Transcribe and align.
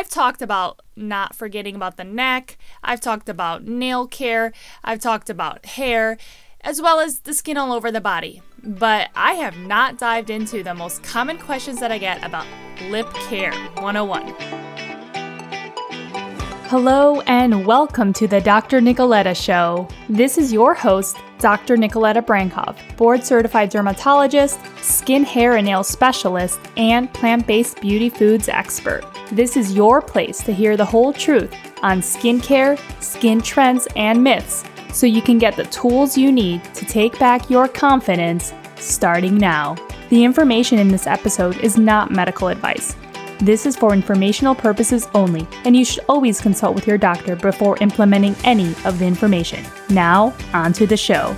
I've 0.00 0.08
talked 0.08 0.40
about 0.40 0.80
not 0.96 1.36
forgetting 1.36 1.76
about 1.76 1.98
the 1.98 2.04
neck, 2.04 2.56
I've 2.82 3.02
talked 3.02 3.28
about 3.28 3.66
nail 3.66 4.06
care, 4.06 4.50
I've 4.82 4.98
talked 4.98 5.28
about 5.28 5.66
hair, 5.66 6.16
as 6.62 6.80
well 6.80 7.00
as 7.00 7.20
the 7.20 7.34
skin 7.34 7.58
all 7.58 7.70
over 7.70 7.92
the 7.92 8.00
body. 8.00 8.40
But 8.64 9.10
I 9.14 9.34
have 9.34 9.58
not 9.58 9.98
dived 9.98 10.30
into 10.30 10.62
the 10.62 10.72
most 10.72 11.02
common 11.02 11.36
questions 11.36 11.80
that 11.80 11.92
I 11.92 11.98
get 11.98 12.24
about 12.24 12.46
lip 12.84 13.12
care 13.28 13.52
101. 13.74 14.34
Hello, 16.70 17.20
and 17.26 17.66
welcome 17.66 18.14
to 18.14 18.26
the 18.26 18.40
Dr. 18.40 18.80
Nikoleta 18.80 19.36
Show. 19.36 19.86
This 20.08 20.38
is 20.38 20.50
your 20.50 20.72
host, 20.72 21.18
Dr. 21.40 21.76
Nikoleta 21.76 22.22
Brankov, 22.24 22.76
board 22.96 23.24
certified 23.24 23.70
dermatologist, 23.70 24.60
skin, 24.76 25.24
hair, 25.24 25.56
and 25.56 25.66
nail 25.66 25.82
specialist, 25.82 26.60
and 26.76 27.12
plant 27.14 27.46
based 27.46 27.80
beauty 27.80 28.10
foods 28.10 28.48
expert. 28.48 29.02
This 29.32 29.56
is 29.56 29.74
your 29.74 30.02
place 30.02 30.42
to 30.44 30.52
hear 30.52 30.76
the 30.76 30.84
whole 30.84 31.12
truth 31.12 31.54
on 31.82 32.00
skincare, 32.00 32.78
skin 33.02 33.40
trends, 33.40 33.88
and 33.96 34.22
myths 34.22 34.64
so 34.92 35.06
you 35.06 35.22
can 35.22 35.38
get 35.38 35.56
the 35.56 35.64
tools 35.64 36.18
you 36.18 36.30
need 36.32 36.62
to 36.74 36.84
take 36.84 37.18
back 37.18 37.48
your 37.48 37.68
confidence 37.68 38.52
starting 38.76 39.36
now. 39.36 39.76
The 40.10 40.24
information 40.24 40.78
in 40.78 40.88
this 40.88 41.06
episode 41.06 41.56
is 41.58 41.78
not 41.78 42.10
medical 42.10 42.48
advice. 42.48 42.96
This 43.42 43.64
is 43.64 43.74
for 43.74 43.94
informational 43.94 44.54
purposes 44.54 45.08
only, 45.14 45.48
and 45.64 45.74
you 45.74 45.82
should 45.82 46.04
always 46.10 46.42
consult 46.42 46.74
with 46.74 46.86
your 46.86 46.98
doctor 46.98 47.36
before 47.36 47.78
implementing 47.80 48.36
any 48.44 48.74
of 48.84 48.98
the 48.98 49.06
information. 49.06 49.64
Now, 49.88 50.34
on 50.52 50.74
to 50.74 50.86
the 50.86 50.98
show. 50.98 51.34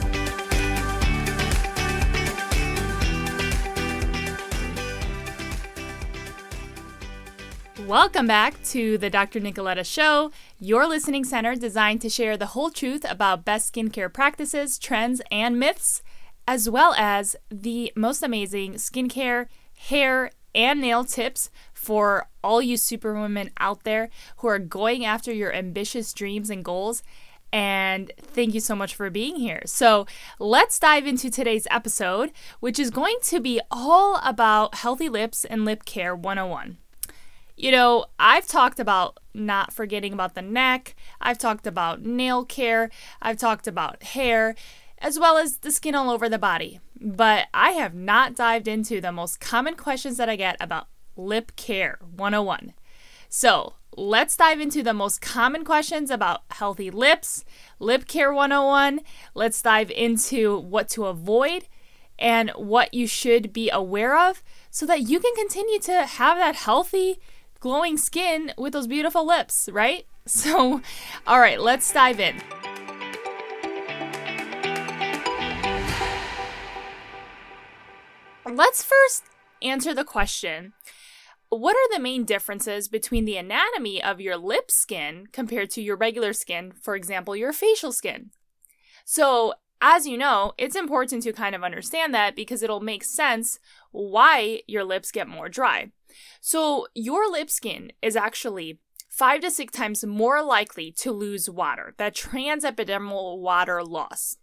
Welcome 7.87 8.27
back 8.27 8.60
to 8.65 8.98
the 8.98 9.09
Dr. 9.09 9.38
Nikoleta 9.38 9.87
Show, 9.87 10.32
your 10.59 10.88
listening 10.88 11.23
center 11.23 11.55
designed 11.55 12.01
to 12.01 12.09
share 12.09 12.37
the 12.37 12.46
whole 12.46 12.71
truth 12.71 13.09
about 13.09 13.45
best 13.45 13.73
skincare 13.73 14.13
practices, 14.13 14.76
trends, 14.76 15.23
and 15.30 15.57
myths, 15.57 16.02
as 16.48 16.69
well 16.69 16.95
as 16.98 17.37
the 17.48 17.93
most 17.95 18.24
amazing 18.24 18.74
skincare, 18.74 19.46
hair, 19.76 20.32
and 20.54 20.80
nail 20.80 21.04
tips 21.04 21.51
for 21.83 22.29
all 22.45 22.63
you 22.63 22.77
superwomen 22.77 23.51
out 23.59 23.83
there 23.83 24.09
who 24.37 24.47
are 24.47 24.61
going 24.61 25.05
after 25.05 25.33
your 25.33 25.52
ambitious 25.52 26.13
dreams 26.13 26.49
and 26.49 26.65
goals. 26.65 27.02
And 27.52 28.13
thank 28.16 28.55
you 28.55 28.61
so 28.61 28.77
much 28.77 28.95
for 28.95 29.11
being 29.11 29.37
here. 29.37 29.63
So, 29.66 30.07
let's 30.38 30.79
dive 30.79 31.07
into 31.07 31.29
today's 31.29 31.66
episode, 31.71 32.33
which 32.60 32.79
is 32.79 32.91
going 32.91 33.16
to 33.25 33.41
be 33.41 33.60
all 33.71 34.21
about 34.25 34.77
healthy 34.77 35.10
lips 35.10 35.45
and 35.45 35.66
lip 35.66 35.85
care 35.85 36.16
101. 36.16 36.79
You 37.57 37.73
know, 37.73 38.07
I've 38.19 38.47
talked 38.47 38.80
about 38.80 39.19
not 39.35 39.73
forgetting 39.73 40.15
about 40.15 40.35
the 40.35 40.41
neck, 40.41 40.95
I've 41.21 41.37
talked 41.37 41.66
about 41.66 42.03
nail 42.03 42.45
care, 42.45 42.91
I've 43.21 43.37
talked 43.37 43.66
about 43.66 44.03
hair, 44.03 44.55
as 44.99 45.19
well 45.19 45.37
as 45.37 45.59
the 45.59 45.73
skin 45.73 45.95
all 45.95 46.10
over 46.10 46.29
the 46.29 46.38
body. 46.38 46.80
But 46.99 47.49
I 47.53 47.73
have 47.73 47.95
not 47.95 48.37
dived 48.37 48.69
into 48.69 49.01
the 49.01 49.13
most 49.13 49.41
common 49.41 49.75
questions 49.75 50.16
that 50.16 50.30
I 50.30 50.37
get 50.37 50.57
about 50.59 50.87
Lip 51.16 51.52
Care 51.57 51.99
101. 52.15 52.74
So, 53.29 53.74
let's 53.96 54.37
dive 54.37 54.60
into 54.60 54.82
the 54.82 54.95
most 54.95 55.21
common 55.21 55.65
questions 55.65 56.10
about 56.10 56.43
healthy 56.51 56.91
lips, 56.91 57.45
Lip 57.79 58.07
Care 58.07 58.32
101. 58.32 59.01
Let's 59.35 59.60
dive 59.63 59.91
into 59.91 60.59
what 60.59 60.88
to 60.91 61.07
avoid 61.07 61.69
and 62.19 62.51
what 62.51 62.95
you 62.95 63.07
should 63.07 63.52
be 63.52 63.71
aware 63.71 64.19
of 64.19 64.43
so 64.71 64.87
that 64.87 65.03
you 65.03 65.19
can 65.19 65.34
continue 65.34 65.78
to 65.81 66.06
have 66.06 66.38
that 66.38 66.54
healthy, 66.54 67.19
glowing 67.60 67.97
skin 67.97 68.53
with 68.56 68.72
those 68.72 68.87
beautiful 68.87 69.26
lips, 69.26 69.69
right? 69.72 70.06
So, 70.25 70.81
all 71.26 71.41
right, 71.41 71.60
let's 71.60 71.93
dive 71.93 72.21
in. 72.21 72.41
Let's 78.48 78.84
first 78.84 79.25
answer 79.60 79.92
the 79.92 80.04
question 80.04 80.75
what 81.58 81.76
are 81.76 81.96
the 81.96 82.02
main 82.02 82.24
differences 82.24 82.88
between 82.88 83.24
the 83.24 83.36
anatomy 83.36 84.02
of 84.02 84.20
your 84.20 84.36
lip 84.36 84.70
skin 84.70 85.26
compared 85.32 85.70
to 85.70 85.82
your 85.82 85.96
regular 85.96 86.32
skin, 86.32 86.72
for 86.72 86.96
example, 86.96 87.36
your 87.36 87.52
facial 87.52 87.92
skin? 87.92 88.30
So, 89.04 89.54
as 89.80 90.06
you 90.06 90.16
know, 90.16 90.52
it's 90.56 90.76
important 90.76 91.24
to 91.24 91.32
kind 91.32 91.54
of 91.54 91.62
understand 91.62 92.14
that 92.14 92.36
because 92.36 92.62
it'll 92.62 92.80
make 92.80 93.04
sense 93.04 93.58
why 93.91 94.62
your 94.66 94.84
lips 94.84 95.10
get 95.10 95.28
more 95.28 95.48
dry. 95.48 95.91
So, 96.41 96.86
your 96.94 97.30
lip 97.30 97.50
skin 97.50 97.92
is 98.00 98.16
actually 98.16 98.78
five 99.10 99.42
to 99.42 99.50
six 99.50 99.72
times 99.72 100.06
more 100.06 100.42
likely 100.42 100.91
to 100.92 101.12
lose 101.12 101.50
water, 101.50 101.94
that 101.98 102.14
transepidermal 102.14 103.38
water 103.38 103.82
loss. 103.82 104.38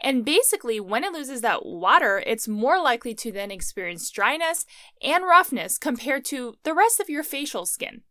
And 0.00 0.24
basically, 0.24 0.80
when 0.80 1.04
it 1.04 1.12
loses 1.12 1.40
that 1.40 1.66
water, 1.66 2.22
it's 2.26 2.48
more 2.48 2.80
likely 2.80 3.14
to 3.14 3.32
then 3.32 3.50
experience 3.50 4.10
dryness 4.10 4.66
and 5.02 5.24
roughness 5.24 5.78
compared 5.78 6.24
to 6.26 6.54
the 6.62 6.74
rest 6.74 7.00
of 7.00 7.08
your 7.08 7.22
facial 7.22 7.66
skin. 7.66 8.02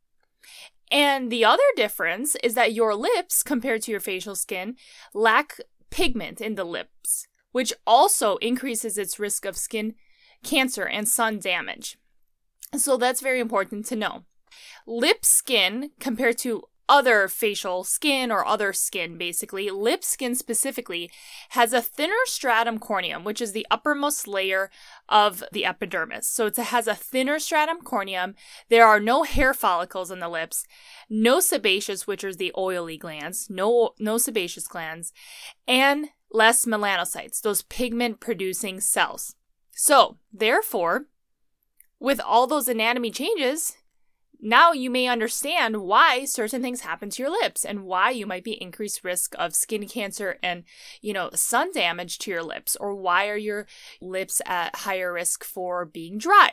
And 0.89 1.31
the 1.31 1.43
other 1.43 1.63
difference 1.75 2.35
is 2.43 2.53
that 2.53 2.73
your 2.73 2.95
lips, 2.95 3.43
compared 3.43 3.81
to 3.83 3.91
your 3.91 3.99
facial 3.99 4.35
skin, 4.35 4.75
lack 5.13 5.59
pigment 5.89 6.39
in 6.41 6.55
the 6.55 6.63
lips, 6.63 7.27
which 7.51 7.73
also 7.85 8.37
increases 8.37 8.97
its 8.97 9.19
risk 9.19 9.45
of 9.45 9.57
skin 9.57 9.95
cancer 10.43 10.85
and 10.85 11.07
sun 11.07 11.39
damage. 11.39 11.97
So 12.75 12.97
that's 12.97 13.21
very 13.21 13.39
important 13.39 13.85
to 13.87 13.95
know. 13.95 14.23
Lip 14.85 15.25
skin, 15.25 15.91
compared 15.99 16.37
to 16.39 16.63
other 16.89 17.27
facial 17.27 17.83
skin 17.83 18.31
or 18.31 18.45
other 18.45 18.73
skin, 18.73 19.17
basically, 19.17 19.69
lip 19.69 20.03
skin 20.03 20.35
specifically, 20.35 21.11
has 21.49 21.73
a 21.73 21.81
thinner 21.81 22.13
stratum 22.25 22.79
corneum, 22.79 23.23
which 23.23 23.41
is 23.41 23.51
the 23.51 23.67
uppermost 23.69 24.27
layer 24.27 24.69
of 25.09 25.43
the 25.51 25.65
epidermis. 25.65 26.29
So 26.29 26.47
it 26.47 26.55
has 26.57 26.87
a 26.87 26.95
thinner 26.95 27.39
stratum 27.39 27.81
corneum. 27.81 28.35
There 28.69 28.85
are 28.85 28.99
no 28.99 29.23
hair 29.23 29.53
follicles 29.53 30.11
in 30.11 30.19
the 30.19 30.29
lips, 30.29 30.65
no 31.09 31.39
sebaceous, 31.39 32.07
which 32.07 32.23
are 32.23 32.33
the 32.33 32.53
oily 32.57 32.97
glands, 32.97 33.49
no, 33.49 33.91
no 33.99 34.17
sebaceous 34.17 34.67
glands, 34.67 35.13
and 35.67 36.07
less 36.31 36.65
melanocytes, 36.65 37.41
those 37.41 37.61
pigment 37.63 38.19
producing 38.19 38.79
cells. 38.79 39.35
So, 39.71 40.17
therefore, 40.33 41.05
with 41.99 42.19
all 42.19 42.47
those 42.47 42.67
anatomy 42.67 43.11
changes, 43.11 43.77
now 44.39 44.71
you 44.71 44.89
may 44.89 45.07
understand 45.07 45.77
why 45.77 46.25
certain 46.25 46.61
things 46.61 46.81
happen 46.81 47.09
to 47.09 47.23
your 47.23 47.31
lips 47.31 47.65
and 47.65 47.83
why 47.83 48.11
you 48.11 48.25
might 48.25 48.43
be 48.43 48.61
increased 48.61 49.03
risk 49.03 49.33
of 49.37 49.55
skin 49.55 49.87
cancer 49.87 50.37
and 50.43 50.63
you 51.01 51.13
know 51.13 51.29
sun 51.33 51.71
damage 51.71 52.19
to 52.19 52.31
your 52.31 52.43
lips 52.43 52.75
or 52.75 52.93
why 52.93 53.27
are 53.27 53.37
your 53.37 53.67
lips 54.01 54.41
at 54.45 54.75
higher 54.77 55.11
risk 55.11 55.43
for 55.43 55.85
being 55.85 56.17
dry. 56.17 56.51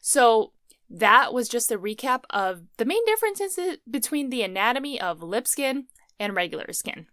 So 0.00 0.52
that 0.88 1.32
was 1.32 1.48
just 1.48 1.70
a 1.70 1.78
recap 1.78 2.24
of 2.30 2.62
the 2.76 2.84
main 2.84 3.04
differences 3.06 3.78
between 3.88 4.30
the 4.30 4.42
anatomy 4.42 5.00
of 5.00 5.22
lip 5.22 5.46
skin 5.46 5.86
and 6.18 6.34
regular 6.34 6.72
skin. 6.72 7.06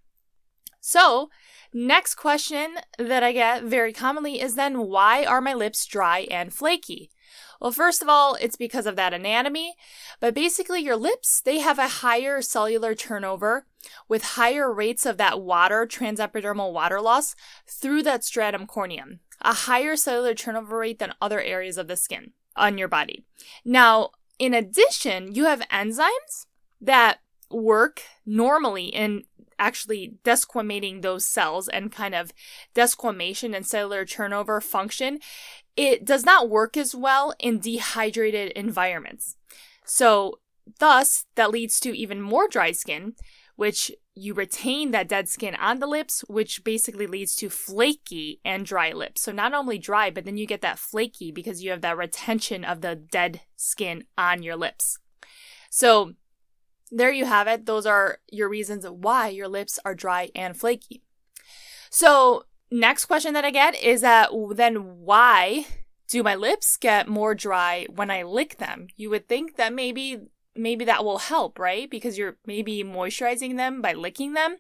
So 0.82 1.30
next 1.74 2.16
question 2.16 2.76
that 2.98 3.24
i 3.24 3.32
get 3.34 3.64
very 3.64 3.92
commonly 3.92 4.40
is 4.40 4.56
then 4.56 4.80
why 4.88 5.26
are 5.26 5.42
my 5.42 5.54
lips 5.54 5.86
dry 5.86 6.20
and 6.32 6.54
flaky 6.54 7.12
well, 7.60 7.72
first 7.72 8.02
of 8.02 8.10
all, 8.10 8.36
it's 8.36 8.56
because 8.56 8.86
of 8.86 8.96
that 8.96 9.14
anatomy, 9.14 9.76
but 10.20 10.34
basically, 10.34 10.82
your 10.82 10.96
lips, 10.96 11.42
they 11.42 11.60
have 11.60 11.80
a 11.80 11.88
higher 11.88 12.42
cellular 12.42 12.96
turnover 12.96 13.66
with 14.08 14.24
higher 14.24 14.72
rates 14.72 15.06
of 15.06 15.18
that 15.18 15.42
water, 15.42 15.86
transepidermal 15.86 16.74
water 16.74 17.02
loss, 17.02 17.36
through 17.68 18.04
that 18.04 18.24
stratum 18.24 18.68
corneum, 18.68 19.20
a 19.42 19.54
higher 19.54 19.96
cellular 19.96 20.34
turnover 20.34 20.78
rate 20.78 21.00
than 21.00 21.14
other 21.22 21.42
areas 21.42 21.78
of 21.78 21.88
the 21.88 21.96
skin 21.96 22.32
on 22.56 22.78
your 22.78 22.88
body. 22.88 23.24
Now, 23.64 24.12
in 24.40 24.54
addition, 24.54 25.34
you 25.34 25.46
have 25.46 25.62
enzymes 25.72 26.46
that 26.82 27.20
work 27.50 28.04
normally 28.26 28.86
in 28.86 29.24
actually 29.60 30.16
desquamating 30.24 31.02
those 31.02 31.26
cells 31.26 31.68
and 31.68 31.92
kind 31.92 32.16
of 32.16 32.32
desquamation 32.76 33.56
and 33.56 33.66
cellular 33.66 34.06
turnover 34.06 34.62
function 34.62 35.20
it 35.78 36.04
does 36.04 36.26
not 36.26 36.50
work 36.50 36.76
as 36.76 36.94
well 36.94 37.34
in 37.40 37.60
dehydrated 37.60 38.52
environments. 38.54 39.38
So, 39.86 40.40
thus, 40.80 41.26
that 41.36 41.52
leads 41.52 41.80
to 41.82 41.96
even 41.96 42.20
more 42.20 42.48
dry 42.48 42.72
skin, 42.72 43.14
which 43.56 43.92
you 44.16 44.34
retain 44.34 44.90
that 44.92 45.08
dead 45.08 45.30
skin 45.30 45.56
on 45.56 45.80
the 45.80 45.88
lips, 45.88 46.22
which 46.28 46.64
basically 46.64 47.06
leads 47.06 47.36
to 47.36 47.50
flaky 47.50 48.42
and 48.44 48.66
dry 48.66 48.92
lips. 48.92 49.22
So, 49.22 49.32
not 49.32 49.54
only 49.54 49.78
dry, 49.78 50.10
but 50.10 50.26
then 50.26 50.38
you 50.38 50.48
get 50.48 50.62
that 50.62 50.80
flaky 50.80 51.32
because 51.32 51.64
you 51.64 51.70
have 51.70 51.82
that 51.82 51.96
retention 51.96 52.66
of 52.66 52.82
the 52.82 52.96
dead 52.96 53.42
skin 53.56 54.06
on 54.18 54.42
your 54.42 54.56
lips. 54.56 54.98
So, 55.70 56.14
there 56.92 57.12
you 57.12 57.26
have 57.26 57.48
it. 57.48 57.66
Those 57.66 57.86
are 57.86 58.20
your 58.32 58.50
reasons 58.50 58.88
why 58.88 59.30
your 59.30 59.48
lips 59.48 59.80
are 59.86 59.96
dry 59.96 60.30
and 60.36 60.56
flaky. 60.56 61.04
So, 61.90 62.46
next 62.72 63.06
question 63.06 63.34
that 63.34 63.46
I 63.46 63.52
get 63.52 63.82
is 63.82 64.02
that 64.02 64.30
then 64.56 65.00
why 65.00 65.66
do 66.08 66.24
my 66.24 66.36
lips 66.36 66.78
get 66.78 67.08
more 67.08 67.36
dry 67.36 67.86
when 67.94 68.10
I 68.10 68.24
lick 68.24 68.58
them? 68.58 68.88
You 68.96 69.10
would 69.10 69.28
think 69.28 69.58
that 69.58 69.74
maybe 69.74 70.22
maybe 70.56 70.86
that 70.86 71.06
will 71.06 71.20
help, 71.20 71.60
right? 71.60 71.90
Because 71.90 72.18
you're 72.18 72.38
maybe 72.46 72.84
moisturizing 72.84 73.58
them 73.58 73.82
by 73.82 73.94
licking 73.94 74.34
them. 74.34 74.58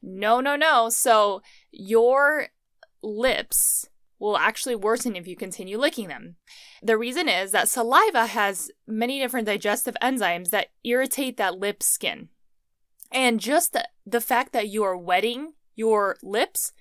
No, 0.00 0.40
no, 0.40 0.54
no. 0.56 0.88
So 0.90 1.42
your 1.72 2.48
lips 3.02 3.88
will 4.18 4.36
actually 4.36 4.74
worsen 4.74 5.16
if 5.16 5.26
you 5.26 5.36
continue 5.36 5.78
licking 5.78 6.08
them. 6.08 6.36
The 6.82 6.98
reason 6.98 7.28
is 7.28 7.52
that 7.52 7.68
saliva 7.68 8.26
has 8.26 8.70
many 8.86 9.18
different 9.18 9.46
digestive 9.46 9.96
enzymes 10.02 10.50
that 10.50 10.68
irritate 10.84 11.36
that 11.36 11.58
lip 11.58 11.82
skin. 11.82 12.28
And 13.10 13.40
just 13.40 13.76
the, 14.06 14.20
fact 14.20 14.52
that 14.52 14.68
you 14.68 14.82
are 14.82 14.96
wetting 14.96 15.52
your 15.74 16.16
lips 16.22 16.72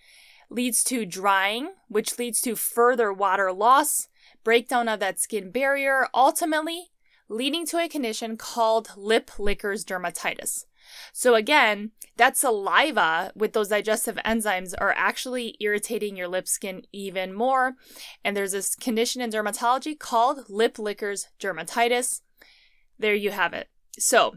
leads 0.50 0.84
to 0.86 1.06
drying, 1.06 1.74
which 1.88 2.18
leads 2.18 2.42
to 2.42 2.56
further 2.56 3.14
water 3.14 3.52
loss, 3.52 4.08
breakdown 4.44 4.90
of 4.90 5.00
that 5.00 5.20
skin 5.20 5.52
barrier, 5.52 6.08
ultimately 6.14 6.92
leading 7.30 7.66
to 7.68 7.78
a 7.78 7.90
condition 7.90 8.38
called 8.38 8.92
lip 8.96 9.32
lickers 9.38 9.84
dermatitis. 9.84 10.66
So, 11.14 11.36
again, 11.36 11.92
that 12.18 12.38
saliva 12.38 13.32
with 13.36 13.54
those 13.54 13.70
digestive 13.70 14.18
enzymes 14.26 14.74
are 14.78 14.94
actually 14.98 15.56
irritating 15.60 16.16
your 16.16 16.28
lip 16.28 16.48
skin 16.48 16.84
even 16.92 17.34
more. 17.34 17.76
And 18.24 18.36
there's 18.36 18.52
this 18.52 18.76
condition 18.76 19.22
in 19.22 19.30
dermatology 19.30 19.98
called 19.98 20.50
lip 20.50 20.80
lickers 20.80 21.28
dermatitis. 21.40 22.22
There 23.00 23.16
you 23.16 23.32
have 23.32 23.54
it. 23.54 23.70
So, 24.00 24.36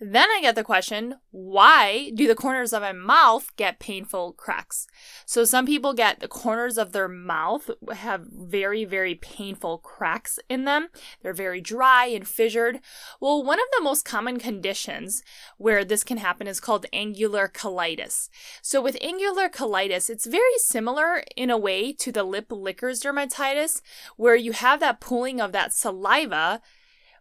then 0.00 0.28
I 0.30 0.40
get 0.40 0.54
the 0.54 0.64
question 0.64 1.16
why 1.30 2.10
do 2.14 2.26
the 2.26 2.34
corners 2.34 2.72
of 2.72 2.80
my 2.80 2.92
mouth 2.92 3.54
get 3.56 3.78
painful 3.78 4.32
cracks? 4.32 4.86
So, 5.26 5.44
some 5.44 5.66
people 5.66 5.92
get 5.92 6.20
the 6.20 6.28
corners 6.28 6.78
of 6.78 6.92
their 6.92 7.06
mouth 7.06 7.70
have 7.92 8.26
very, 8.26 8.86
very 8.86 9.14
painful 9.14 9.78
cracks 9.78 10.38
in 10.48 10.64
them. 10.64 10.88
They're 11.22 11.34
very 11.34 11.60
dry 11.60 12.06
and 12.06 12.26
fissured. 12.26 12.80
Well, 13.20 13.44
one 13.44 13.58
of 13.58 13.66
the 13.76 13.84
most 13.84 14.06
common 14.06 14.38
conditions 14.38 15.22
where 15.58 15.84
this 15.84 16.02
can 16.02 16.16
happen 16.16 16.46
is 16.46 16.60
called 16.60 16.86
angular 16.94 17.46
cheilitis. 17.46 18.30
So, 18.62 18.80
with 18.80 18.96
angular 19.02 19.50
cheilitis, 19.50 20.08
it's 20.08 20.26
very 20.26 20.58
similar 20.58 21.22
in 21.36 21.50
a 21.50 21.58
way 21.58 21.92
to 21.92 22.10
the 22.10 22.24
lip 22.24 22.46
lickers 22.50 23.02
dermatitis, 23.02 23.82
where 24.16 24.36
you 24.36 24.52
have 24.52 24.80
that 24.80 25.00
pooling 25.00 25.42
of 25.42 25.52
that 25.52 25.74
saliva 25.74 26.62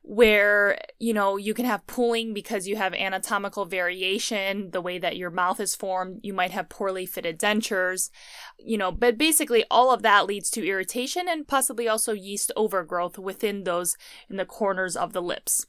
where 0.02 0.80
you 0.98 1.14
know 1.14 1.38
you 1.38 1.54
can 1.54 1.66
have 1.66 1.86
pooling 1.86 2.34
because 2.34 2.68
you 2.68 2.76
have 2.76 2.94
anatomical 2.94 3.66
variation 3.66 4.72
the 4.72 4.82
way 4.82 4.98
that 4.98 5.18
your 5.18 5.30
mouth 5.30 5.60
is 5.60 5.76
formed 5.76 6.20
you 6.24 6.34
might 6.34 6.52
have 6.52 6.70
poorly 6.70 7.06
fitted 7.06 7.38
dentures 7.38 8.10
you 8.58 8.78
know 8.78 8.92
but 8.92 9.18
basically 9.18 9.64
all 9.70 9.94
of 9.94 10.02
that 10.02 10.26
leads 10.26 10.50
to 10.50 10.66
irritation 10.66 11.28
and 11.28 11.48
possibly 11.48 11.88
also 11.88 12.14
yeast 12.14 12.52
overgrowth 12.56 13.20
within 13.20 13.66
those 13.66 13.98
in 14.30 14.38
the 14.38 14.46
corners 14.46 14.96
of 14.96 15.14
the 15.14 15.22
lips 15.22 15.68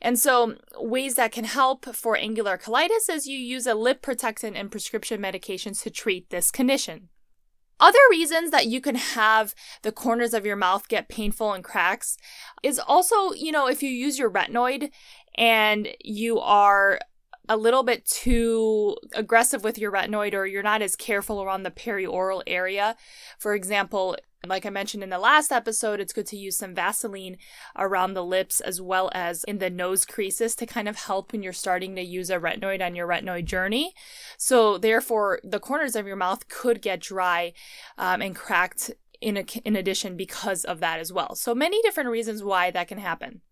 and 0.00 0.18
so, 0.18 0.56
ways 0.76 1.14
that 1.14 1.32
can 1.32 1.44
help 1.44 1.84
for 1.94 2.16
angular 2.16 2.58
cheilitis 2.58 3.08
is 3.08 3.26
you 3.26 3.38
use 3.38 3.66
a 3.66 3.74
lip 3.74 4.02
protectant 4.02 4.56
and 4.56 4.70
prescription 4.70 5.20
medications 5.20 5.82
to 5.82 5.90
treat 5.90 6.30
this 6.30 6.50
condition. 6.50 7.08
Other 7.82 7.98
reasons 8.10 8.52
that 8.52 8.68
you 8.68 8.80
can 8.80 8.94
have 8.94 9.56
the 9.82 9.90
corners 9.90 10.34
of 10.34 10.46
your 10.46 10.54
mouth 10.54 10.86
get 10.86 11.08
painful 11.08 11.52
and 11.52 11.64
cracks 11.64 12.16
is 12.62 12.78
also, 12.78 13.32
you 13.32 13.50
know, 13.50 13.66
if 13.66 13.82
you 13.82 13.90
use 13.90 14.20
your 14.20 14.30
retinoid 14.30 14.90
and 15.34 15.88
you 16.00 16.38
are 16.38 17.00
a 17.48 17.56
little 17.56 17.82
bit 17.82 18.06
too 18.06 18.96
aggressive 19.14 19.64
with 19.64 19.78
your 19.78 19.90
retinoid 19.90 20.32
or 20.32 20.46
you're 20.46 20.62
not 20.62 20.80
as 20.80 20.94
careful 20.94 21.42
around 21.42 21.64
the 21.64 21.72
perioral 21.72 22.44
area. 22.46 22.94
For 23.40 23.52
example, 23.52 24.16
like 24.48 24.66
I 24.66 24.70
mentioned 24.70 25.04
in 25.04 25.10
the 25.10 25.18
last 25.18 25.52
episode, 25.52 26.00
it's 26.00 26.12
good 26.12 26.26
to 26.26 26.36
use 26.36 26.56
some 26.56 26.74
Vaseline 26.74 27.36
around 27.76 28.14
the 28.14 28.24
lips 28.24 28.60
as 28.60 28.80
well 28.80 29.08
as 29.14 29.44
in 29.44 29.58
the 29.58 29.70
nose 29.70 30.04
creases 30.04 30.56
to 30.56 30.66
kind 30.66 30.88
of 30.88 30.96
help 30.96 31.30
when 31.30 31.42
you're 31.42 31.52
starting 31.52 31.94
to 31.94 32.02
use 32.02 32.28
a 32.28 32.40
retinoid 32.40 32.84
on 32.84 32.96
your 32.96 33.06
retinoid 33.06 33.44
journey. 33.44 33.94
So, 34.36 34.78
therefore, 34.78 35.38
the 35.44 35.60
corners 35.60 35.94
of 35.94 36.06
your 36.06 36.16
mouth 36.16 36.48
could 36.48 36.82
get 36.82 37.00
dry 37.00 37.52
um, 37.96 38.20
and 38.20 38.34
cracked 38.34 38.90
in, 39.20 39.36
a, 39.36 39.44
in 39.64 39.76
addition 39.76 40.16
because 40.16 40.64
of 40.64 40.80
that 40.80 40.98
as 40.98 41.12
well. 41.12 41.36
So, 41.36 41.54
many 41.54 41.80
different 41.82 42.10
reasons 42.10 42.42
why 42.42 42.72
that 42.72 42.88
can 42.88 42.98
happen. 42.98 43.42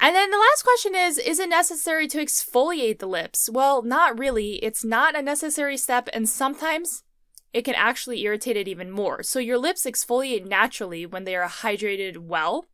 And 0.00 0.16
then 0.16 0.30
the 0.30 0.38
last 0.38 0.62
question 0.62 0.94
is 0.94 1.18
Is 1.18 1.38
it 1.38 1.50
necessary 1.50 2.08
to 2.08 2.18
exfoliate 2.18 2.98
the 2.98 3.06
lips? 3.06 3.50
Well, 3.50 3.82
not 3.82 4.18
really. 4.18 4.54
It's 4.64 4.84
not 4.84 5.16
a 5.16 5.22
necessary 5.22 5.76
step, 5.76 6.08
and 6.14 6.26
sometimes 6.26 7.04
it 7.52 7.64
can 7.64 7.74
actually 7.74 8.22
irritate 8.22 8.56
it 8.56 8.68
even 8.68 8.90
more. 8.90 9.22
So 9.22 9.38
your 9.38 9.58
lips 9.58 9.84
exfoliate 9.84 10.46
naturally 10.46 11.06
when 11.06 11.24
they 11.24 11.36
are 11.36 11.48
hydrated 11.48 12.18
well. 12.18 12.66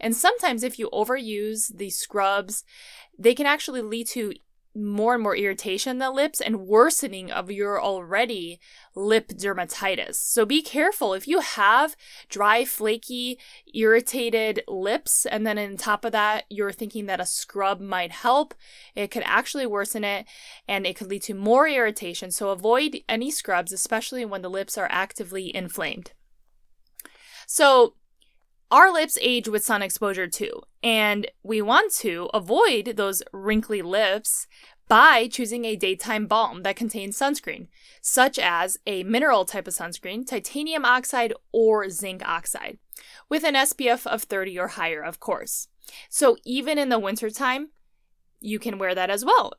And 0.00 0.16
sometimes 0.16 0.62
if 0.62 0.78
you 0.78 0.88
overuse 0.92 1.74
the 1.74 1.90
scrubs, 1.90 2.64
they 3.18 3.34
can 3.34 3.46
actually 3.46 3.82
lead 3.82 4.08
to 4.08 4.34
more 4.74 5.14
and 5.14 5.22
more 5.22 5.36
irritation 5.36 5.90
in 5.90 5.98
the 5.98 6.10
lips 6.10 6.40
and 6.40 6.66
worsening 6.66 7.30
of 7.30 7.50
your 7.50 7.82
already 7.82 8.58
lip 8.94 9.28
dermatitis. 9.28 10.14
So 10.14 10.46
be 10.46 10.62
careful 10.62 11.14
if 11.14 11.28
you 11.28 11.40
have 11.40 11.96
dry, 12.28 12.64
flaky, 12.64 13.38
irritated 13.74 14.62
lips, 14.66 15.26
and 15.26 15.46
then 15.46 15.58
on 15.58 15.76
top 15.76 16.04
of 16.04 16.12
that, 16.12 16.44
you're 16.48 16.72
thinking 16.72 17.06
that 17.06 17.20
a 17.20 17.26
scrub 17.26 17.80
might 17.80 18.12
help, 18.12 18.54
it 18.94 19.10
could 19.10 19.24
actually 19.26 19.66
worsen 19.66 20.04
it 20.04 20.26
and 20.66 20.86
it 20.86 20.96
could 20.96 21.08
lead 21.08 21.22
to 21.22 21.34
more 21.34 21.68
irritation. 21.68 22.30
So 22.30 22.50
avoid 22.50 22.98
any 23.08 23.30
scrubs, 23.30 23.72
especially 23.72 24.24
when 24.24 24.42
the 24.42 24.50
lips 24.50 24.78
are 24.78 24.88
actively 24.90 25.54
inflamed. 25.54 26.12
So, 27.46 27.94
our 28.72 28.90
lips 28.90 29.18
age 29.20 29.48
with 29.48 29.64
sun 29.64 29.82
exposure 29.82 30.26
too, 30.26 30.62
and 30.82 31.30
we 31.42 31.60
want 31.60 31.92
to 31.92 32.30
avoid 32.32 32.94
those 32.96 33.22
wrinkly 33.30 33.82
lips 33.82 34.46
by 34.88 35.28
choosing 35.28 35.66
a 35.66 35.76
daytime 35.76 36.26
balm 36.26 36.62
that 36.62 36.74
contains 36.74 37.18
sunscreen, 37.18 37.68
such 38.00 38.38
as 38.38 38.78
a 38.86 39.04
mineral 39.04 39.44
type 39.44 39.68
of 39.68 39.74
sunscreen, 39.74 40.26
titanium 40.26 40.86
oxide, 40.86 41.34
or 41.52 41.90
zinc 41.90 42.26
oxide, 42.26 42.78
with 43.28 43.44
an 43.44 43.54
SPF 43.54 44.06
of 44.06 44.22
30 44.22 44.58
or 44.58 44.68
higher, 44.68 45.02
of 45.02 45.20
course. 45.20 45.68
So 46.08 46.38
even 46.44 46.78
in 46.78 46.88
the 46.88 46.98
wintertime, 46.98 47.72
you 48.40 48.58
can 48.58 48.78
wear 48.78 48.94
that 48.94 49.10
as 49.10 49.22
well. 49.22 49.52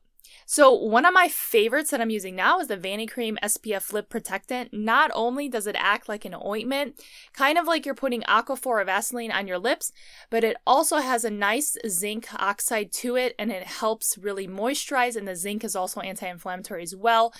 So, 0.45 0.71
one 0.71 1.05
of 1.05 1.13
my 1.13 1.27
favorites 1.29 1.91
that 1.91 2.01
I'm 2.01 2.09
using 2.09 2.35
now 2.35 2.59
is 2.59 2.67
the 2.67 2.77
Vanicream 2.77 3.37
SPF 3.41 3.93
Lip 3.93 4.09
Protectant. 4.09 4.73
Not 4.73 5.09
only 5.13 5.47
does 5.47 5.67
it 5.67 5.75
act 5.79 6.09
like 6.09 6.25
an 6.25 6.35
ointment, 6.45 7.01
kind 7.33 7.57
of 7.57 7.65
like 7.65 7.85
you're 7.85 7.95
putting 7.95 8.21
Aquaphor 8.23 8.81
or 8.81 8.83
Vaseline 8.83 9.31
on 9.31 9.47
your 9.47 9.57
lips, 9.57 9.91
but 10.29 10.43
it 10.43 10.57
also 10.67 10.97
has 10.97 11.23
a 11.23 11.29
nice 11.29 11.77
zinc 11.87 12.27
oxide 12.35 12.91
to 12.93 13.15
it 13.15 13.35
and 13.39 13.51
it 13.51 13.63
helps 13.63 14.17
really 14.17 14.47
moisturize. 14.47 15.15
And 15.15 15.27
the 15.27 15.35
zinc 15.35 15.63
is 15.63 15.75
also 15.75 16.01
anti 16.01 16.27
inflammatory 16.27 16.83
as 16.83 16.95
well. 16.95 17.33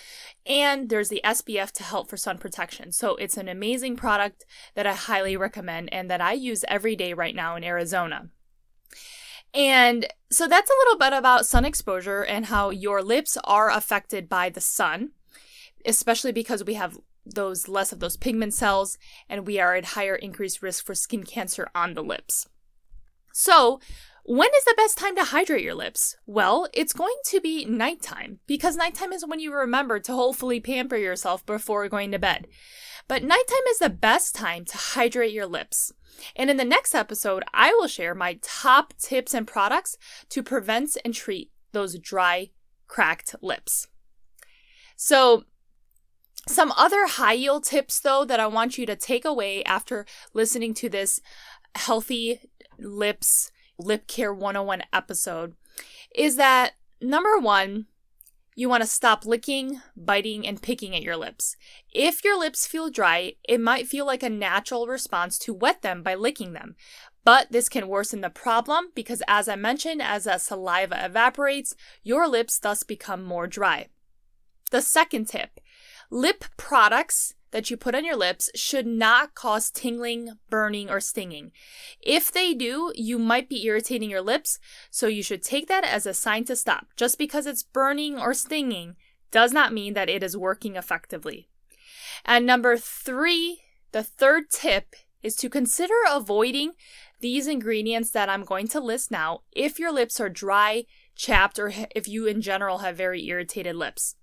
And 0.45 0.89
there's 0.89 1.09
the 1.09 1.21
SPF 1.23 1.71
to 1.73 1.83
help 1.83 2.09
for 2.09 2.17
sun 2.17 2.37
protection. 2.37 2.91
So, 2.91 3.15
it's 3.15 3.37
an 3.37 3.49
amazing 3.49 3.95
product 3.95 4.45
that 4.75 4.87
I 4.87 4.93
highly 4.93 5.35
recommend 5.37 5.93
and 5.93 6.09
that 6.09 6.21
I 6.21 6.33
use 6.33 6.63
every 6.67 6.95
day 6.95 7.13
right 7.13 7.35
now 7.35 7.55
in 7.55 7.63
Arizona. 7.63 8.29
And 9.53 10.07
so 10.31 10.47
that's 10.47 10.69
a 10.69 10.79
little 10.85 10.97
bit 10.97 11.13
about 11.13 11.45
sun 11.45 11.65
exposure 11.65 12.23
and 12.23 12.47
how 12.47 12.71
your 12.71 13.03
lips 13.03 13.37
are 13.43 13.69
affected 13.69 14.27
by 14.27 14.49
the 14.49 14.61
sun, 14.61 15.11
especially 15.85 16.31
because 16.31 16.63
we 16.63 16.73
have 16.73 16.97
those 17.25 17.67
less 17.67 17.91
of 17.91 17.99
those 17.99 18.17
pigment 18.17 18.53
cells 18.53 18.97
and 19.29 19.47
we 19.47 19.59
are 19.59 19.75
at 19.75 19.85
higher 19.85 20.15
increased 20.15 20.61
risk 20.61 20.85
for 20.85 20.95
skin 20.95 21.23
cancer 21.23 21.69
on 21.75 21.93
the 21.93 22.03
lips. 22.03 22.47
So, 23.31 23.79
when 24.25 24.49
is 24.57 24.63
the 24.63 24.75
best 24.77 24.97
time 24.97 25.17
to 25.17 25.23
hydrate 25.25 25.65
your 25.65 25.75
lips? 25.75 26.15
Well, 26.25 26.69
it's 26.73 26.93
going 26.93 27.15
to 27.25 27.41
be 27.41 27.65
nighttime 27.65 28.39
because 28.47 28.77
nighttime 28.77 29.11
is 29.11 29.25
when 29.25 29.41
you 29.41 29.53
remember 29.53 29.99
to 29.99 30.13
hopefully 30.13 30.61
pamper 30.61 30.95
yourself 30.95 31.45
before 31.45 31.89
going 31.89 32.11
to 32.11 32.19
bed. 32.19 32.47
But 33.07 33.23
nighttime 33.23 33.67
is 33.69 33.79
the 33.79 33.89
best 33.89 34.35
time 34.35 34.65
to 34.65 34.77
hydrate 34.77 35.33
your 35.33 35.45
lips. 35.45 35.91
And 36.35 36.49
in 36.49 36.57
the 36.57 36.65
next 36.65 36.95
episode, 36.95 37.43
I 37.53 37.71
will 37.73 37.87
share 37.87 38.15
my 38.15 38.39
top 38.41 38.93
tips 38.97 39.33
and 39.33 39.47
products 39.47 39.97
to 40.29 40.43
prevent 40.43 40.95
and 41.03 41.13
treat 41.13 41.51
those 41.71 41.97
dry, 41.97 42.51
cracked 42.87 43.35
lips. 43.41 43.87
So, 44.95 45.43
some 46.47 46.73
other 46.73 47.07
high 47.07 47.33
yield 47.33 47.63
tips, 47.63 47.99
though, 47.99 48.25
that 48.25 48.39
I 48.39 48.47
want 48.47 48.77
you 48.77 48.85
to 48.85 48.95
take 48.95 49.25
away 49.25 49.63
after 49.63 50.05
listening 50.33 50.73
to 50.75 50.89
this 50.89 51.19
healthy 51.75 52.41
lips, 52.77 53.51
lip 53.79 54.07
care 54.07 54.33
101 54.33 54.83
episode 54.91 55.55
is 56.13 56.35
that 56.35 56.73
number 57.01 57.37
one, 57.37 57.87
you 58.55 58.69
want 58.69 58.81
to 58.81 58.87
stop 58.87 59.25
licking, 59.25 59.81
biting, 59.95 60.45
and 60.47 60.61
picking 60.61 60.95
at 60.95 61.03
your 61.03 61.17
lips. 61.17 61.55
If 61.91 62.23
your 62.23 62.37
lips 62.37 62.67
feel 62.67 62.89
dry, 62.89 63.33
it 63.47 63.59
might 63.59 63.87
feel 63.87 64.05
like 64.05 64.23
a 64.23 64.29
natural 64.29 64.87
response 64.87 65.37
to 65.39 65.53
wet 65.53 65.81
them 65.81 66.03
by 66.03 66.15
licking 66.15 66.53
them. 66.53 66.75
But 67.25 67.51
this 67.51 67.69
can 67.69 67.87
worsen 67.87 68.21
the 68.21 68.29
problem 68.29 68.89
because, 68.95 69.23
as 69.27 69.47
I 69.47 69.55
mentioned, 69.55 70.01
as 70.01 70.25
that 70.25 70.41
saliva 70.41 71.05
evaporates, 71.05 71.75
your 72.03 72.27
lips 72.27 72.59
thus 72.59 72.83
become 72.83 73.23
more 73.23 73.47
dry. 73.47 73.87
The 74.71 74.81
second 74.81 75.27
tip 75.27 75.59
Lip 76.13 76.45
products 76.57 77.33
that 77.49 77.71
you 77.71 77.75
put 77.75 77.95
on 77.95 78.05
your 78.05 78.15
lips 78.15 78.51
should 78.53 78.85
not 78.85 79.33
cause 79.33 79.71
tingling, 79.71 80.37
burning, 80.47 80.87
or 80.87 80.99
stinging. 80.99 81.51
If 82.01 82.31
they 82.31 82.53
do, 82.53 82.93
you 82.93 83.17
might 83.17 83.49
be 83.49 83.65
irritating 83.65 84.11
your 84.11 84.21
lips, 84.21 84.59
so 84.91 85.07
you 85.07 85.23
should 85.23 85.41
take 85.41 85.67
that 85.69 85.83
as 85.83 86.05
a 86.05 86.13
sign 86.13 86.45
to 86.45 86.55
stop. 86.55 86.85
Just 86.95 87.17
because 87.17 87.47
it's 87.47 87.63
burning 87.63 88.19
or 88.19 88.35
stinging 88.35 88.95
does 89.31 89.53
not 89.53 89.73
mean 89.73 89.95
that 89.95 90.07
it 90.07 90.21
is 90.21 90.37
working 90.37 90.75
effectively. 90.75 91.49
And 92.23 92.45
number 92.45 92.77
three, 92.77 93.61
the 93.91 94.03
third 94.03 94.51
tip 94.51 94.95
is 95.23 95.35
to 95.37 95.49
consider 95.49 95.95
avoiding 96.07 96.73
these 97.21 97.47
ingredients 97.47 98.11
that 98.11 98.29
I'm 98.29 98.43
going 98.43 98.67
to 98.67 98.79
list 98.79 99.09
now 99.09 99.41
if 99.51 99.79
your 99.79 99.91
lips 99.91 100.19
are 100.19 100.29
dry, 100.29 100.85
chapped, 101.15 101.57
or 101.57 101.73
if 101.95 102.07
you 102.07 102.27
in 102.27 102.39
general 102.39 102.79
have 102.79 102.97
very 102.97 103.25
irritated 103.25 103.75
lips. 103.75 104.15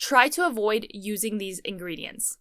Try 0.00 0.28
to 0.30 0.46
avoid 0.46 0.86
using 0.94 1.36
these 1.36 1.58
ingredients 1.60 2.38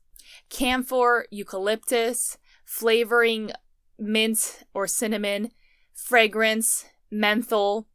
camphor, 0.50 1.26
eucalyptus, 1.30 2.38
flavoring 2.64 3.52
mint 3.98 4.64
or 4.74 4.88
cinnamon, 4.88 5.52
fragrance, 5.94 6.86
menthol, 7.12 7.88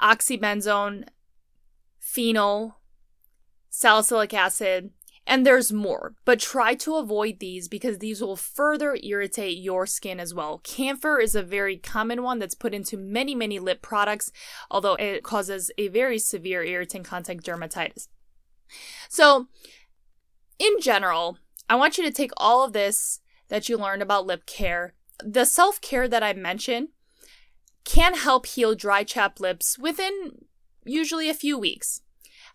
oxybenzone, 0.00 1.04
phenol, 1.98 2.78
salicylic 3.68 4.32
acid, 4.32 4.90
and 5.26 5.44
there's 5.44 5.70
more, 5.70 6.14
but 6.24 6.40
try 6.40 6.74
to 6.74 6.96
avoid 6.96 7.40
these 7.40 7.68
because 7.68 7.98
these 7.98 8.22
will 8.22 8.36
further 8.36 8.96
irritate 9.02 9.58
your 9.58 9.86
skin 9.86 10.18
as 10.18 10.32
well. 10.32 10.58
Camphor 10.64 11.20
is 11.20 11.34
a 11.34 11.42
very 11.42 11.76
common 11.76 12.22
one 12.22 12.38
that's 12.38 12.54
put 12.54 12.72
into 12.72 12.96
many, 12.96 13.34
many 13.34 13.58
lip 13.58 13.82
products, 13.82 14.32
although 14.70 14.94
it 14.94 15.22
causes 15.22 15.70
a 15.76 15.88
very 15.88 16.18
severe 16.18 16.64
irritant 16.64 17.04
contact 17.04 17.44
dermatitis. 17.44 18.08
So, 19.08 19.48
in 20.58 20.80
general, 20.80 21.38
I 21.68 21.76
want 21.76 21.98
you 21.98 22.04
to 22.04 22.10
take 22.10 22.30
all 22.36 22.64
of 22.64 22.72
this 22.72 23.20
that 23.48 23.68
you 23.68 23.76
learned 23.76 24.02
about 24.02 24.26
lip 24.26 24.46
care, 24.46 24.94
the 25.22 25.44
self 25.44 25.80
care 25.80 26.08
that 26.08 26.22
I 26.22 26.32
mentioned, 26.32 26.88
can 27.84 28.14
help 28.14 28.46
heal 28.46 28.74
dry, 28.74 29.04
chapped 29.04 29.40
lips 29.40 29.78
within 29.78 30.46
usually 30.84 31.28
a 31.28 31.34
few 31.34 31.58
weeks. 31.58 32.02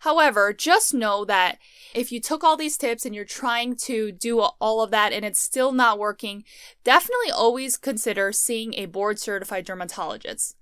However, 0.00 0.52
just 0.52 0.94
know 0.94 1.24
that 1.24 1.58
if 1.94 2.12
you 2.12 2.20
took 2.20 2.44
all 2.44 2.56
these 2.56 2.76
tips 2.76 3.04
and 3.04 3.14
you're 3.14 3.24
trying 3.24 3.74
to 3.76 4.12
do 4.12 4.38
all 4.40 4.80
of 4.80 4.90
that 4.92 5.12
and 5.12 5.24
it's 5.24 5.40
still 5.40 5.72
not 5.72 5.98
working, 5.98 6.44
definitely 6.84 7.32
always 7.32 7.76
consider 7.76 8.30
seeing 8.32 8.74
a 8.74 8.86
board 8.86 9.18
certified 9.18 9.64
dermatologist. 9.64 10.56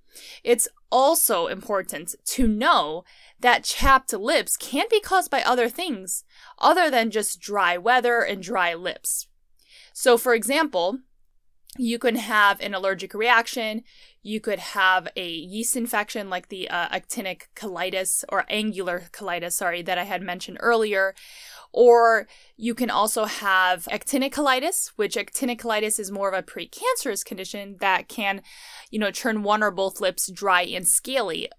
It's 0.44 0.68
also 0.90 1.46
important 1.46 2.14
to 2.24 2.46
know 2.46 3.04
that 3.40 3.64
chapped 3.64 4.12
lips 4.12 4.56
can 4.56 4.86
be 4.90 5.00
caused 5.00 5.30
by 5.30 5.42
other 5.42 5.68
things 5.68 6.24
other 6.58 6.90
than 6.90 7.10
just 7.10 7.40
dry 7.40 7.76
weather 7.76 8.20
and 8.20 8.42
dry 8.42 8.74
lips. 8.74 9.28
So, 9.92 10.16
for 10.18 10.34
example, 10.34 10.98
you 11.78 11.98
can 11.98 12.16
have 12.16 12.60
an 12.60 12.74
allergic 12.74 13.14
reaction. 13.14 13.82
You 14.22 14.40
could 14.40 14.58
have 14.58 15.08
a 15.16 15.28
yeast 15.28 15.76
infection 15.76 16.28
like 16.28 16.48
the 16.48 16.68
uh, 16.68 16.88
actinic 16.88 17.42
cheilitis 17.54 18.24
or 18.28 18.44
angular 18.48 19.08
cheilitis, 19.12 19.52
sorry, 19.52 19.82
that 19.82 19.98
I 19.98 20.04
had 20.04 20.22
mentioned 20.22 20.58
earlier. 20.60 21.14
Or 21.72 22.26
you 22.56 22.74
can 22.74 22.90
also 22.90 23.26
have 23.26 23.84
actinic 23.90 24.32
cheilitis, 24.32 24.92
which 24.96 25.16
actinic 25.16 25.60
cheilitis 25.60 26.00
is 26.00 26.10
more 26.10 26.32
of 26.32 26.34
a 26.34 26.42
precancerous 26.42 27.24
condition 27.24 27.76
that 27.80 28.08
can, 28.08 28.42
you 28.90 28.98
know, 28.98 29.10
turn 29.10 29.42
one 29.42 29.62
or 29.62 29.70
both 29.70 30.00
lips 30.00 30.30
dry 30.30 30.62
and 30.62 30.88
scaly. 30.88 31.50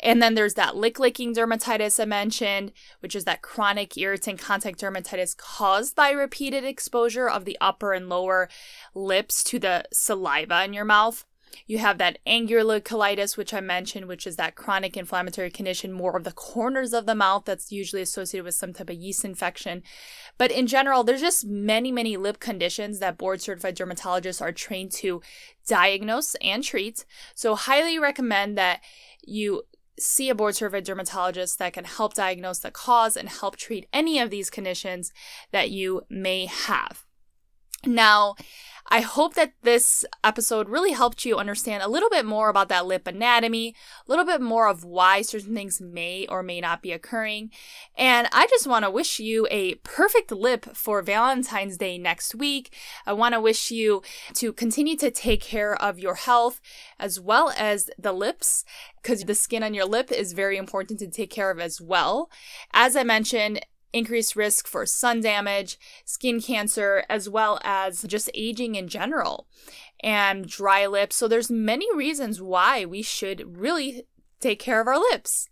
And 0.00 0.22
then 0.22 0.34
there's 0.34 0.54
that 0.54 0.76
lick 0.76 0.98
licking 0.98 1.34
dermatitis 1.34 2.00
I 2.00 2.04
mentioned, 2.04 2.72
which 3.00 3.14
is 3.14 3.24
that 3.24 3.42
chronic 3.42 3.96
irritant 3.96 4.40
contact 4.40 4.80
dermatitis 4.80 5.36
caused 5.36 5.94
by 5.94 6.10
repeated 6.10 6.64
exposure 6.64 7.28
of 7.28 7.44
the 7.44 7.56
upper 7.60 7.92
and 7.92 8.08
lower 8.08 8.48
lips 8.94 9.42
to 9.44 9.58
the 9.58 9.84
saliva 9.92 10.64
in 10.64 10.72
your 10.72 10.84
mouth. 10.84 11.24
You 11.66 11.78
have 11.78 11.98
that 11.98 12.18
angular 12.26 12.80
cheilitis, 12.80 13.36
which 13.36 13.54
I 13.54 13.60
mentioned, 13.60 14.06
which 14.06 14.26
is 14.26 14.36
that 14.36 14.54
chronic 14.54 14.96
inflammatory 14.96 15.50
condition, 15.50 15.92
more 15.92 16.16
of 16.16 16.24
the 16.24 16.32
corners 16.32 16.92
of 16.92 17.06
the 17.06 17.14
mouth 17.14 17.44
that's 17.44 17.72
usually 17.72 18.02
associated 18.02 18.44
with 18.44 18.54
some 18.54 18.72
type 18.72 18.90
of 18.90 18.96
yeast 18.96 19.24
infection. 19.24 19.82
But 20.36 20.50
in 20.50 20.66
general, 20.66 21.04
there's 21.04 21.20
just 21.20 21.46
many, 21.46 21.92
many 21.92 22.16
lip 22.16 22.40
conditions 22.40 22.98
that 22.98 23.18
board 23.18 23.40
certified 23.40 23.76
dermatologists 23.76 24.42
are 24.42 24.52
trained 24.52 24.92
to 24.92 25.22
diagnose 25.66 26.34
and 26.36 26.62
treat. 26.62 27.04
So, 27.34 27.54
highly 27.54 27.98
recommend 27.98 28.58
that 28.58 28.80
you 29.26 29.62
see 29.98 30.28
a 30.28 30.34
board 30.34 30.56
certified 30.56 30.84
dermatologist 30.84 31.58
that 31.58 31.72
can 31.72 31.84
help 31.84 32.14
diagnose 32.14 32.58
the 32.58 32.70
cause 32.70 33.16
and 33.16 33.28
help 33.28 33.56
treat 33.56 33.88
any 33.92 34.18
of 34.18 34.30
these 34.30 34.50
conditions 34.50 35.12
that 35.52 35.70
you 35.70 36.02
may 36.08 36.46
have. 36.46 37.04
Now, 37.86 38.36
I 38.86 39.00
hope 39.00 39.34
that 39.34 39.54
this 39.62 40.04
episode 40.22 40.68
really 40.68 40.92
helped 40.92 41.24
you 41.24 41.38
understand 41.38 41.82
a 41.82 41.88
little 41.88 42.10
bit 42.10 42.26
more 42.26 42.50
about 42.50 42.68
that 42.68 42.84
lip 42.84 43.06
anatomy, 43.06 43.74
a 44.06 44.10
little 44.10 44.26
bit 44.26 44.42
more 44.42 44.68
of 44.68 44.84
why 44.84 45.22
certain 45.22 45.54
things 45.54 45.80
may 45.80 46.26
or 46.26 46.42
may 46.42 46.60
not 46.60 46.82
be 46.82 46.92
occurring. 46.92 47.50
And 47.96 48.28
I 48.30 48.46
just 48.46 48.66
want 48.66 48.84
to 48.84 48.90
wish 48.90 49.18
you 49.18 49.48
a 49.50 49.76
perfect 49.76 50.30
lip 50.30 50.76
for 50.76 51.00
Valentine's 51.00 51.78
Day 51.78 51.96
next 51.96 52.34
week. 52.34 52.74
I 53.06 53.14
want 53.14 53.32
to 53.32 53.40
wish 53.40 53.70
you 53.70 54.02
to 54.34 54.52
continue 54.52 54.96
to 54.98 55.10
take 55.10 55.40
care 55.40 55.74
of 55.74 55.98
your 55.98 56.16
health 56.16 56.60
as 56.98 57.18
well 57.18 57.52
as 57.56 57.88
the 57.98 58.12
lips 58.12 58.66
because 59.02 59.24
the 59.24 59.34
skin 59.34 59.62
on 59.62 59.74
your 59.74 59.86
lip 59.86 60.12
is 60.12 60.34
very 60.34 60.58
important 60.58 60.98
to 60.98 61.08
take 61.08 61.30
care 61.30 61.50
of 61.50 61.58
as 61.58 61.80
well. 61.80 62.30
As 62.72 62.96
I 62.96 63.02
mentioned, 63.02 63.64
increased 63.94 64.36
risk 64.36 64.66
for 64.66 64.84
sun 64.84 65.20
damage, 65.20 65.78
skin 66.04 66.40
cancer, 66.40 67.04
as 67.08 67.28
well 67.28 67.60
as 67.64 68.02
just 68.02 68.30
aging 68.34 68.74
in 68.74 68.88
general 68.88 69.46
and 70.00 70.46
dry 70.46 70.86
lips. 70.86 71.16
So 71.16 71.28
there's 71.28 71.50
many 71.50 71.86
reasons 71.94 72.42
why 72.42 72.84
we 72.84 73.00
should 73.00 73.56
really 73.56 74.04
take 74.40 74.58
care 74.58 74.80
of 74.80 74.88
our 74.88 74.98
lips. 74.98 75.48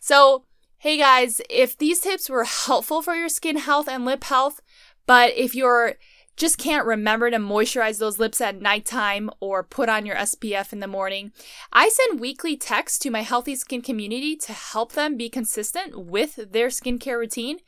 So, 0.00 0.44
hey 0.78 0.98
guys, 0.98 1.40
if 1.50 1.76
these 1.76 2.00
tips 2.00 2.28
were 2.30 2.44
helpful 2.66 3.02
for 3.02 3.14
your 3.14 3.28
skin 3.28 3.56
health 3.56 3.88
and 3.88 4.04
lip 4.04 4.24
health, 4.24 4.60
but 5.06 5.32
if 5.36 5.54
you're 5.54 5.94
just 6.38 6.56
can't 6.56 6.86
remember 6.86 7.30
to 7.30 7.36
moisturize 7.36 7.98
those 7.98 8.20
lips 8.20 8.40
at 8.40 8.62
nighttime 8.62 9.28
or 9.40 9.64
put 9.64 9.88
on 9.88 10.06
your 10.06 10.14
SPF 10.16 10.72
in 10.72 10.78
the 10.78 10.86
morning, 10.86 11.32
I 11.72 11.88
send 11.88 12.20
weekly 12.20 12.56
texts 12.56 12.98
to 13.00 13.10
my 13.10 13.22
healthy 13.22 13.56
skin 13.56 13.82
community 13.82 14.36
to 14.36 14.52
help 14.52 14.92
them 14.92 15.16
be 15.16 15.28
consistent 15.28 16.06
with 16.06 16.52
their 16.52 16.68
skincare 16.68 17.18
routine 17.18 17.58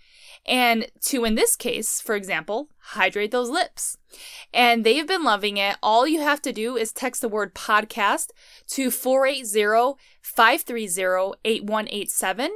and 0.47 0.87
to, 1.03 1.25
in 1.25 1.35
this 1.35 1.57
case, 1.57 2.01
for 2.01 2.15
example, 2.15 2.69
hydrate 2.79 3.33
those 3.33 3.51
lips. 3.51 3.99
And 4.55 4.85
they've 4.85 5.07
been 5.07 5.25
loving 5.25 5.57
it. 5.57 5.77
All 5.83 6.07
you 6.07 6.21
have 6.21 6.41
to 6.43 6.53
do 6.53 6.77
is 6.77 6.93
text 6.93 7.21
the 7.21 7.29
word 7.29 7.55
podcast 7.55 8.29
to 8.69 8.91
480 8.91 10.01
530 10.23 11.39
8187 11.45 12.51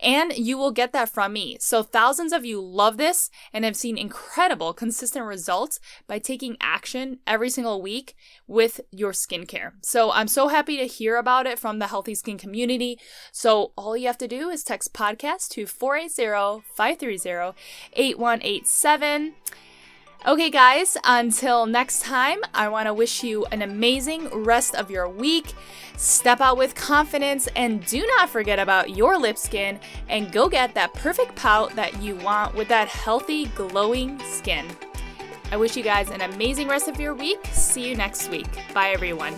and 0.00 0.36
you 0.36 0.58
will 0.58 0.70
get 0.70 0.92
that 0.92 1.08
from 1.08 1.32
me. 1.32 1.56
So, 1.60 1.82
thousands 1.82 2.32
of 2.32 2.44
you 2.44 2.60
love 2.60 2.96
this 2.96 3.30
and 3.52 3.64
have 3.64 3.76
seen 3.76 3.98
incredible, 3.98 4.72
consistent 4.72 5.26
results 5.26 5.80
by 6.06 6.18
taking 6.18 6.56
action 6.60 7.18
every 7.26 7.50
single 7.50 7.82
week 7.82 8.14
with 8.46 8.80
your 8.90 9.12
skincare. 9.12 9.72
So, 9.82 10.10
I'm 10.12 10.28
so 10.28 10.48
happy 10.48 10.76
to 10.78 10.86
hear 10.86 11.16
about 11.16 11.46
it 11.46 11.58
from 11.58 11.78
the 11.78 11.88
healthy 11.88 12.14
skin 12.14 12.38
community. 12.38 12.98
So, 13.32 13.72
all 13.76 13.96
you 13.96 14.06
have 14.06 14.18
to 14.18 14.28
do 14.28 14.50
is 14.50 14.64
text 14.64 14.92
podcast 14.92 15.48
to 15.50 15.66
480 15.66 16.64
530 16.76 17.58
8187. 17.94 19.34
Okay, 20.24 20.50
guys, 20.50 20.96
until 21.02 21.66
next 21.66 22.02
time, 22.02 22.38
I 22.54 22.68
want 22.68 22.86
to 22.86 22.94
wish 22.94 23.24
you 23.24 23.44
an 23.46 23.60
amazing 23.60 24.28
rest 24.28 24.76
of 24.76 24.88
your 24.88 25.08
week. 25.08 25.52
Step 25.96 26.40
out 26.40 26.56
with 26.56 26.76
confidence 26.76 27.48
and 27.56 27.84
do 27.86 28.06
not 28.06 28.28
forget 28.28 28.60
about 28.60 28.90
your 28.90 29.18
lip 29.18 29.36
skin 29.36 29.80
and 30.08 30.30
go 30.30 30.48
get 30.48 30.74
that 30.74 30.94
perfect 30.94 31.34
pout 31.34 31.74
that 31.74 32.00
you 32.00 32.14
want 32.14 32.54
with 32.54 32.68
that 32.68 32.86
healthy, 32.86 33.46
glowing 33.46 34.16
skin. 34.20 34.64
I 35.50 35.56
wish 35.56 35.76
you 35.76 35.82
guys 35.82 36.08
an 36.08 36.20
amazing 36.20 36.68
rest 36.68 36.86
of 36.86 37.00
your 37.00 37.14
week. 37.14 37.44
See 37.50 37.88
you 37.88 37.96
next 37.96 38.30
week. 38.30 38.46
Bye, 38.72 38.90
everyone. 38.90 39.34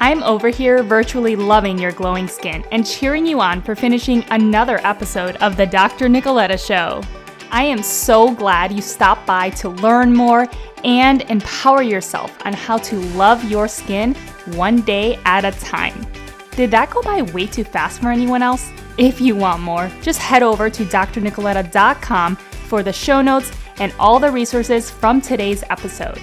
I'm 0.00 0.22
over 0.22 0.50
here 0.50 0.82
virtually 0.82 1.34
loving 1.34 1.78
your 1.78 1.92
glowing 1.92 2.28
skin 2.28 2.62
and 2.72 2.86
cheering 2.86 3.24
you 3.24 3.40
on 3.40 3.62
for 3.62 3.74
finishing 3.74 4.22
another 4.30 4.80
episode 4.86 5.36
of 5.36 5.56
The 5.56 5.66
Dr. 5.66 6.08
Nikoleta 6.08 6.58
Show. 6.58 7.02
I 7.52 7.64
am 7.64 7.82
so 7.82 8.32
glad 8.32 8.72
you 8.72 8.80
stopped 8.80 9.26
by 9.26 9.50
to 9.50 9.70
learn 9.70 10.14
more 10.14 10.48
and 10.84 11.22
empower 11.22 11.82
yourself 11.82 12.36
on 12.46 12.52
how 12.52 12.78
to 12.78 12.96
love 13.16 13.50
your 13.50 13.66
skin 13.66 14.14
one 14.54 14.82
day 14.82 15.18
at 15.24 15.44
a 15.44 15.58
time. 15.60 16.06
Did 16.52 16.70
that 16.70 16.90
go 16.90 17.02
by 17.02 17.22
way 17.22 17.46
too 17.46 17.64
fast 17.64 18.00
for 18.00 18.10
anyone 18.10 18.42
else? 18.42 18.70
If 18.98 19.20
you 19.20 19.34
want 19.34 19.62
more, 19.62 19.90
just 20.00 20.20
head 20.20 20.42
over 20.42 20.70
to 20.70 20.84
drnikoleta.com 20.84 22.36
for 22.36 22.82
the 22.82 22.92
show 22.92 23.20
notes 23.20 23.50
and 23.78 23.92
all 23.98 24.20
the 24.20 24.30
resources 24.30 24.90
from 24.90 25.20
today's 25.20 25.64
episode. 25.70 26.20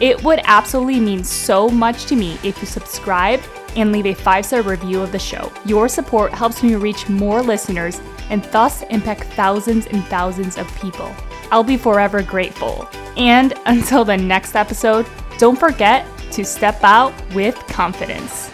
It 0.00 0.22
would 0.24 0.40
absolutely 0.44 1.00
mean 1.00 1.22
so 1.22 1.68
much 1.68 2.06
to 2.06 2.16
me 2.16 2.38
if 2.42 2.58
you 2.60 2.66
subscribed 2.66 3.48
and 3.76 3.92
leave 3.92 4.06
a 4.06 4.14
five 4.14 4.44
star 4.44 4.62
review 4.62 5.00
of 5.00 5.12
the 5.12 5.18
show. 5.18 5.52
Your 5.64 5.88
support 5.88 6.32
helps 6.32 6.62
me 6.62 6.74
reach 6.74 7.08
more 7.08 7.42
listeners 7.42 8.00
and 8.30 8.42
thus 8.44 8.82
impact 8.84 9.24
thousands 9.34 9.86
and 9.86 10.04
thousands 10.04 10.58
of 10.58 10.66
people. 10.80 11.14
I'll 11.50 11.64
be 11.64 11.76
forever 11.76 12.22
grateful. 12.22 12.88
And 13.16 13.54
until 13.66 14.04
the 14.04 14.16
next 14.16 14.56
episode, 14.56 15.06
don't 15.38 15.58
forget 15.58 16.06
to 16.32 16.44
step 16.44 16.82
out 16.82 17.12
with 17.34 17.54
confidence. 17.66 18.50